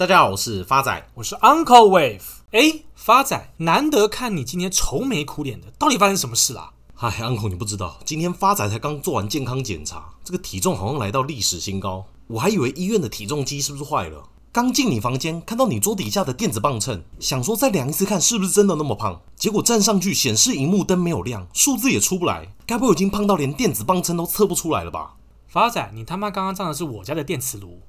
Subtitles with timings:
[0.00, 2.22] 大家好，我是发仔，我是 Uncle Wave。
[2.52, 6.70] 哎，发仔，难得看你今天愁眉苦脸的，到底发生什么事啦？
[6.94, 14.22] 嗨，Uncle，你不知道，今天发仔才刚做完健康检查，这个体重好像来到历史新高，我还以为医院的体重机是不是坏了。
[14.50, 25.16] 刚进你房间，看到你桌底下的电子磅秤，想说再量一次看是不是真的那么胖，结果站上去显示荧幕灯没有亮，数字也出不来，该不会已经胖到连电子磅秤都测不出来了吧？
[25.46, 27.82] 发仔，你他妈刚刚站的是我家的电磁炉。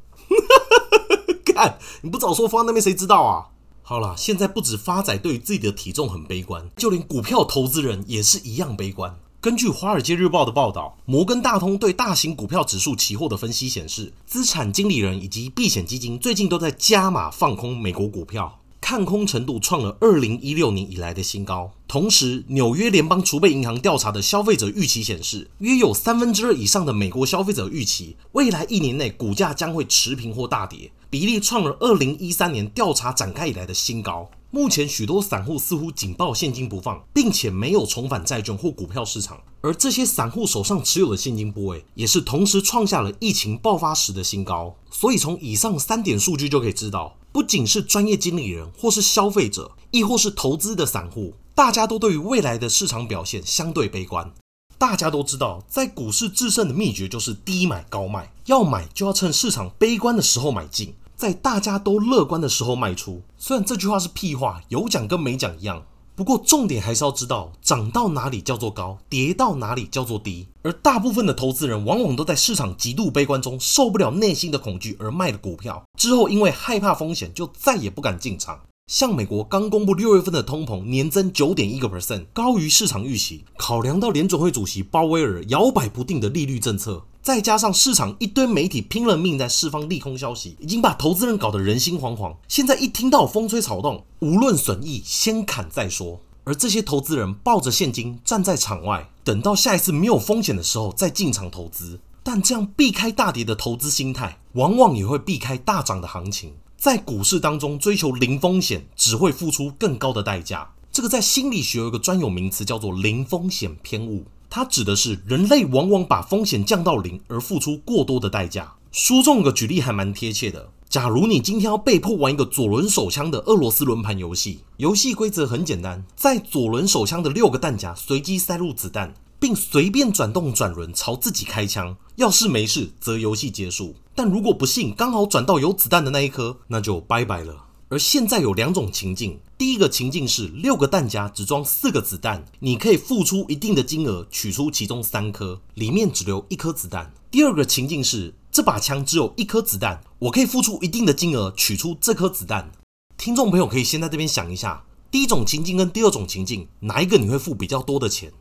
[1.62, 1.78] 干！
[2.02, 3.50] 你不早说放在那边，谁知道啊？
[3.84, 9.16] 好啦，现在不止发仔对自己的体重很悲观，就连股票投资人也是一样悲观。
[9.40, 18.58] 根据《华尔街日报》的报道，摩根大通对大型股票指数期货的分析显示，资产经理人以及避险基金最近都在加码放空美国股票。
[18.80, 21.72] 看空程度创了二零一六年以来的新高。
[21.88, 34.32] 同时，纽约联邦储备银行调查的消费者预期显示，约有三分之二以上的美国消费者预期未来一年内股价将会持平或大跌，比例创了二零一三年调查展开以来的新高。
[34.50, 44.74] 目前，许多散户似乎紧抱现金不放，并且没有重返债券或股票市场，而这些散户手上持有的现金部位也是同时创下了疫情爆发时的新高。
[44.90, 47.18] 所以，从以上三点数据就可以知道。
[47.34, 54.32] 不仅是专业经理人，或是消费者，亦或是投资的散户，大家都对于未来的市场表现相对悲观。
[54.78, 63.22] 大家都知道，在股市制胜的秘诀就是低买高卖，要买就要趁市场悲观的时候买进，在大家都乐观的时候卖出。
[63.38, 65.84] 虽然这句话是屁话，有讲跟没讲一样。
[66.16, 70.48] 不过重点还是要知道，涨到哪里叫做高，跌到哪里叫做低。
[70.64, 78.60] 而大部分的投资人往往都在市场极度悲观中受不了内心的恐惧而卖了股票，之后因为害怕风险就再也不敢进场。
[78.92, 83.46] 像美国刚公布六月份的通膨年增九点一个 percent，高于市场预期。
[83.58, 92.36] 考量到联准会主席鲍威尔摇摆不定的利率政策，再加上市场一堆媒体拼了命在释放利空消息，已经把投资人搞得人心惶惶。
[92.48, 96.20] 现在一听到风吹草动，无论损益，先砍再说。
[96.44, 102.00] 而这些投资人抱着现金站在场外，等到下一次没有风险的时候再进场投资。
[102.24, 106.54] 但这样避开大跌的投资心态，往往也会避开大涨的行情。
[106.76, 110.72] 在股市当中追求零风险，只会付出更高的代价。
[110.92, 114.26] 这个在心理学有一个专有名词，叫做零风险偏误。
[114.54, 118.74] 它指的是人类往往把风险降到零，而付出过多的代价。
[118.92, 120.70] 书中有个举例还蛮贴切的。
[120.90, 129.14] 假如你今天要被迫玩一个左轮手枪的俄罗斯轮盘游戏，游戏规则很简单，在左轮手枪的六个弹夹随机塞入子弹。
[129.40, 137.66] 并随便转动转轮朝自己开枪，要是没事，则游戏结束；但如果不幸刚好转到有子弹的那一颗，那就拜拜了。
[137.90, 152.72] 而现在有两种情境：第一个情境是六个弹夹只装四个子弹，你可以付出一定的金额取出其中三颗，里面只留一颗子弹；第二个情境是这把枪只有一颗子弹，我可以付出一定的金额取出这颗子弹。
[153.18, 158.34] 听众朋友可以先在这边想一下，第一种情境跟第二种情境，哪一个你会付比较多的钱？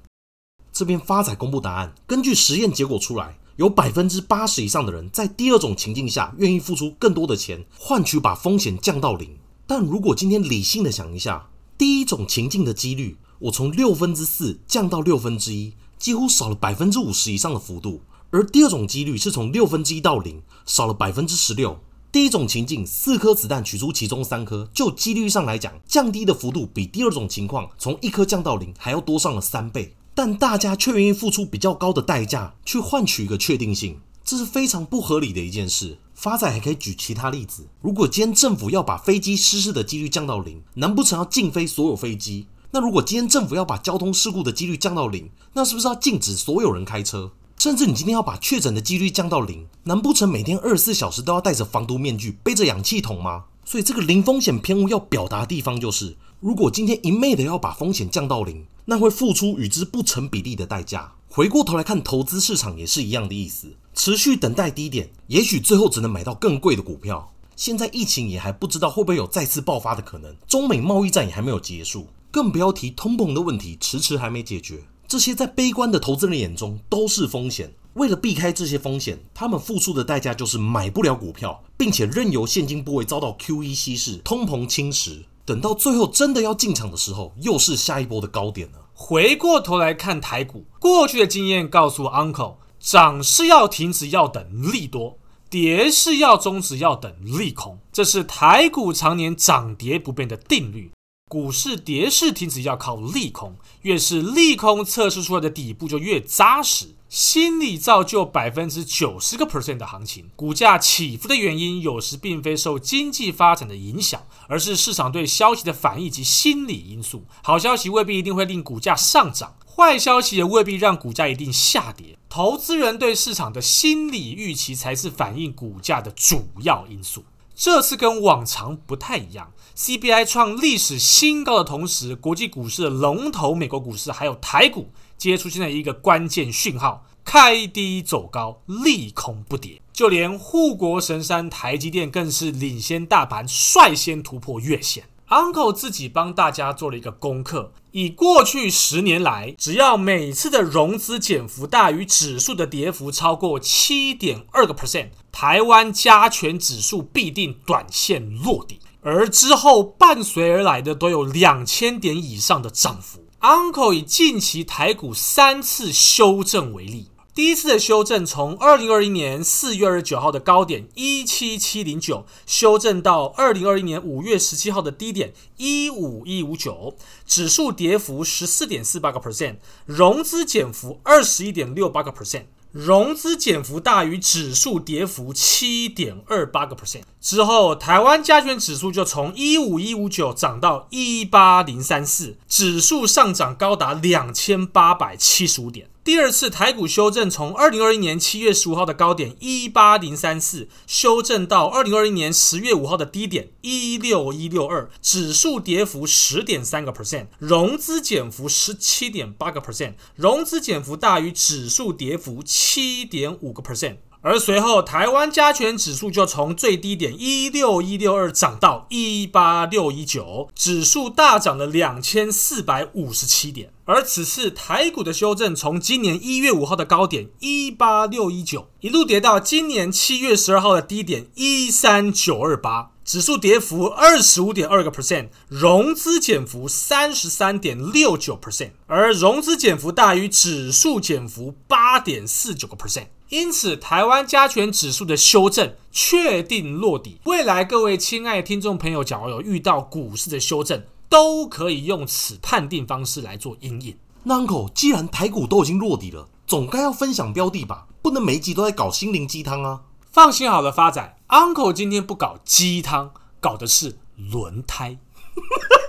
[0.73, 9.37] 这边发仔公布答案，根据实验结果出来，有百分之八十以上的人在第二种情境下愿意付出更多的钱，换取把风险降到零。
[9.71, 11.49] 但如果今天理性的想一下，
[11.79, 18.01] 第一种情境的几率，我从六分之四降到六分之一，几乎少了百分之五十以上的幅度；
[18.31, 21.79] 而第二种几率是从六分之一到零，少了百分之十六。
[22.11, 29.95] 第一种情境，四颗子弹取出其中三颗，就几率上来讲，降低的幅度比第二种情况从一颗降到零还要多上了三倍。
[30.13, 35.99] 但大家却愿意付出比较高的代价去换取一个确定性，这是非常不合理的一件事。
[36.15, 42.47] 发仔还可以举其他例子，如果今天政府要把飞机失事的几率降到零，难不成要禁飞所有飞机？
[42.73, 47.33] 那如果今天政府要把交通事故的几率降到零，那是不是要禁止所有人开车？
[47.59, 53.45] 甚至你今天要把确诊的几率降到零，难不成每天二十四小时都要戴着防毒面具、背着氧气筒吗？
[53.65, 61.13] 所以这个零风险偏误要表达的地方就是，如果今天一昧的要把风险降到零，那会付出与之不成比例的代价。
[61.29, 67.35] 回过头来看投资市场也是一样的意思，持续等待低点，也许最后只能买到更贵的股票。
[67.55, 74.83] 现在疫情也还不知道会不会有再次爆发的可能，中美贸易战也还没有结束，更不要提通膨的问题迟迟还没解决。
[75.07, 77.75] 这些在悲观的投资人眼中都是风险。
[77.93, 85.25] 为了避开这些风险，他们付出的代价就是买不了股票，并且任由现金部位遭到 QE 稀释、通膨侵蚀。
[85.45, 88.79] 等到最后真的要进场的时候，又是下一波的高点了。
[88.95, 95.19] 回过头来看台股，过去的经验告诉 Uncle，涨是要停止，要等利多；
[95.51, 97.79] 跌是要终止，要等利空。
[97.93, 100.91] 这是台股常年涨跌不变的定律。
[101.29, 106.97] 股市跌势停止要靠利空，越是利空测试出来的底部就越扎实。
[107.09, 110.31] 心理造就百分之九十个 percent 的行情。
[110.37, 117.25] 股价起伏的原因，有时并非受经济发展的影响，而是市场对消息的反应及心理因素。
[117.43, 122.17] 好消息未必一定会令股价上涨，坏消息也未必让股价一定下跌。
[122.29, 127.25] 投资人对市场的心理预期才是反映股价的主要因素。
[127.55, 134.91] 这次跟往常不太一样，CPI 创历史新高的同时，国际股市的龙头美国股市还有台股。
[135.19, 139.83] 皆出现了一个关键讯号，开低走高，利空不跌。
[139.93, 145.05] 就连护国神山台积电更是领先大盘，率先突破月线。
[145.29, 163.25] Uncle 自己帮大家做了一个功课，以过去十年来，只要每次的融资减幅大于指数的跌幅超过七点二个 percent，台湾加权指数必定短线落底，而之后伴随而来的都有两千点以上的涨幅。
[163.41, 167.09] Uncle 以近期台股三次修正为例，
[167.41, 176.95] 第一次的修正从二零二一年四月二十九号的高点一七七零九修正到二零二一年五月十七号的低点一五一五九，
[177.27, 179.55] 指数跌幅十四点四八个 percent，
[179.87, 182.43] 融资减幅二十一点六八个 percent。
[182.73, 195.89] 融资减幅大于指数跌幅七点二八个 percent 之后，台湾加权指数就从一五一五九涨到一八零三四，指数上涨高达两千八百七十五点。
[196.11, 213.99] 第二次台股修正从二零二一年七月十五号的高点一八零三四修正到二零二一年十月五号的低点一六一六二，指数跌幅十点三个 percent，融资减幅十七点八个 percent，融资减幅大于指数跌幅七点五个 percent。
[214.23, 223.73] 而随后，台湾加权指数就从最低点一六一六二涨到一八六一九，指数大涨了两千四百五十七点。
[223.87, 243.07] 而此次台股的修正，从今年一月五号的高点一八六一九，一路跌到今年七月十二号的低点一三九二八，指数跌幅二十五点二个 percent，融资减幅三十三点六九 percent，而融资减幅大于指数减幅八点四九个 percent。
[243.31, 247.21] 因此，台湾加权指数的修正确定落底。
[247.27, 253.97] 未来，各位亲爱的听众朋友，假如有遇到股市的修正，都可以用此判定方式来做阴影。
[254.25, 257.87] 那 Uncle，既然台股都已经落底了，总该要分享标的吧？
[258.03, 259.83] 不能每一集都在搞心灵鸡汤啊！
[260.11, 264.99] 放心好了，发仔，Uncle 今天不搞鸡汤，搞的是轮胎。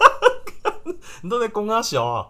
[1.24, 2.28] 你都在攻阿小啊？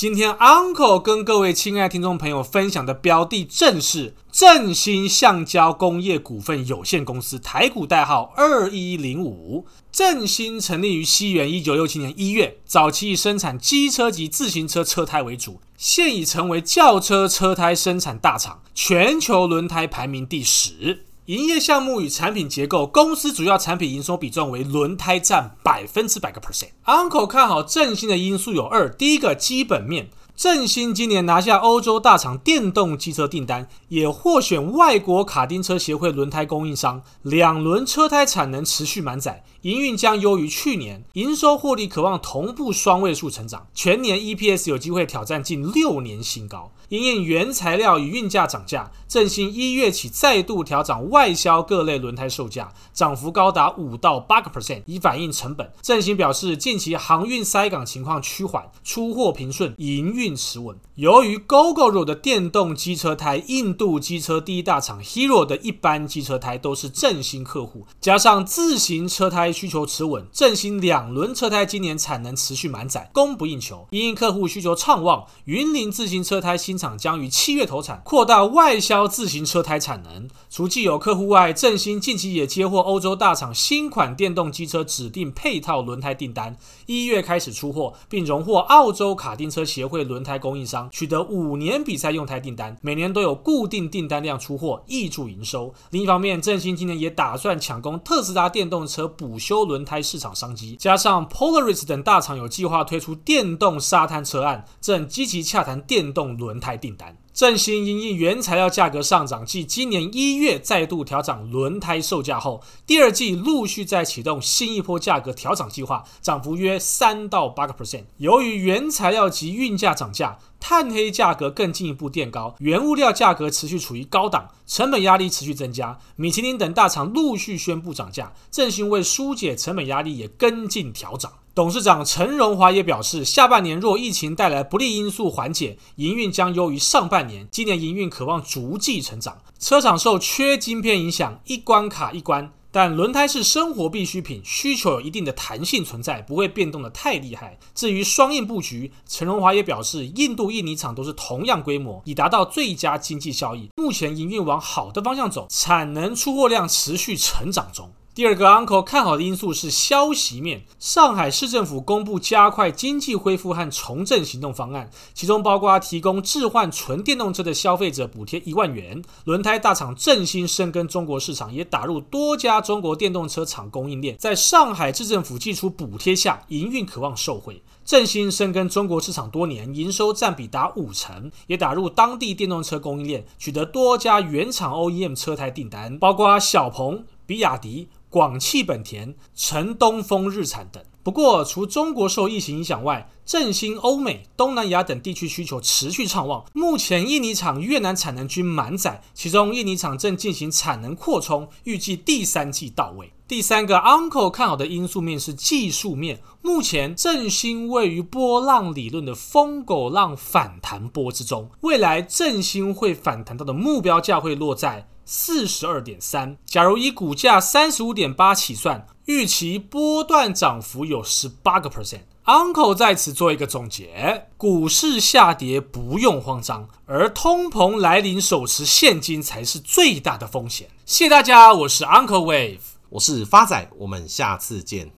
[0.00, 9.66] 今天 Uncle 跟各位亲爱听众朋友分享的标的正是正兴橡胶工业股份有限公司，台股代号二一零五。
[9.92, 21.04] 正兴成立于西元一九六七年一月，早期以生产机车及自行车车胎为主，现已成为轿车车胎生产大厂，全球轮胎排名第十。
[21.26, 26.70] 营业项目与产品结构，公司主要产品营收比重为轮胎占百分之百个 percent。
[26.86, 46.72] Uncle 看好振兴的因素有二：第一个基本面，振兴今年拿下欧洲大厂电动机车订单，也获选外国卡丁车协会轮胎供应商，两轮车胎产能持续满载，营运将优于去年，营收获利可望同步双位数成长，全年 EPS 有机会挑战近六年新高。
[46.88, 55.70] 因应原材料与运价涨价，正兴一月起再度调涨外销各类轮胎售价，涨幅高达五到八个 percent，以反映成本。
[55.80, 60.76] 正兴表示，近期航运塞港情况趋缓，出货平顺，营运持稳。
[60.96, 73.86] 由于 Gogoro 的电动机车胎、印度机车第一大厂 Hero 的一般机车胎都是正兴客户，加上自行车胎需求持稳，正兴两轮车胎今年产能持续满载，供不应求。
[73.90, 80.28] 因应客户需求畅旺，云林自行车胎新厂将于七月投产，扩大外销自行车胎产能。
[80.48, 95.72] 除既有客户外，正兴近期也接获欧洲大厂新款电动机车指定配套轮胎订单，一月开始出货，并荣获澳洲卡丁车协会轮胎供应商，取得五年比赛用胎订单，每年都有固定订单量出货，挹注营收。
[95.90, 107.16] 另一方面，正兴今年也打算抢攻特斯拉电动车补修轮胎市场商机，加上 Polaris 等大厂有计划推出电动沙滩车案，正积极洽谈电动轮胎订单。
[107.40, 118.04] 正兴因应原材料价格上涨，继今年一月再度调涨轮胎售价后，第二季陆续再启动新一波价格调涨计划，涨幅约三到八个 percent。
[118.18, 125.98] 由于原材料及运价涨价，碳黑价格更进一步垫高，原物料价格持续处于高档，成本压力持续增加。
[126.16, 131.32] 米其林等大厂陆续宣布涨价，正兴为疏解成本压力，也跟进调涨。
[131.60, 137.46] 董事长陈荣华也表示，下半年若疫情带来不利因素缓解，营运将优于上半年。
[137.50, 139.36] 今年营运可望逐季成长。
[139.58, 142.50] 车厂受缺晶片影响，一关卡一关。
[142.72, 147.58] 但轮胎是生活必需品，需求有一定的弹性存在，不会变动得太厉害。
[147.74, 153.68] 至于双印布局，陈荣华也表示，印度、印尼厂都是同样规模，以达到最佳经济效益。
[153.76, 157.92] 目前营运往好的方向走，产能出货量持续成长中。
[158.12, 160.64] 第二个 Uncle 看好的因素是消息面。
[160.80, 169.00] 上海市政府公布加快经济恢复和重振行动方案，其中包括提供置换纯电动车的消费者补贴一万元。
[169.24, 174.16] 轮胎大厂正兴深耕中国市场，也打入多家中国电动车厂供应链。
[174.18, 177.62] 在上海市政府寄出补贴下，营运可望受惠。
[177.84, 187.88] 正兴深耕中国市场多年，营收占比达五成，也打入当地电动车供应链，取得多家原厂 OEM 车胎订单，包括小鹏、比亚迪。
[188.10, 190.84] 广汽本田、晨东风日产等。
[191.02, 196.44] 不过，除中国受疫情影响外，振兴欧美、东南亚等地区需求持续畅旺。
[196.52, 203.12] 目前，印尼厂、越南产能均满载，其中印尼厂正进行产能扩充，预计第三季到位。
[203.26, 206.20] 第三个 Uncle 看好的因素面是技术面。
[206.42, 214.88] 目前，振兴位于波浪理论的疯狗浪反弹波之中，未来振兴会反弹到的目标价会落在。
[215.12, 222.02] 四十二点三，假如以股价三十五点八起算，预期波段涨幅有十八个 percent。
[222.26, 230.68] Uncle 在此做一个总结：股市下跌不用慌张，而通膨来临，手持现金才是最大的风险。
[230.86, 234.99] 谢谢大家，我是 Uncle Wave，我是发仔，我们下次见。